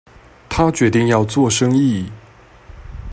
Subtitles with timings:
[0.49, 2.11] 他決定要做生意